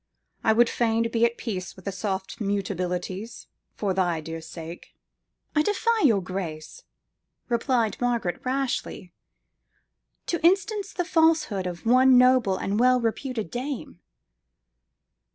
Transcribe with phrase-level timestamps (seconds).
[0.43, 6.01] I would fain be at peace with the soft Mutabilities, for thy dear sake.""I defy
[6.03, 6.85] your grace,"
[7.49, 9.13] replied Margaret, rashly,
[10.25, 13.99] "to instance the falsehood of one noble and well reputed dame.""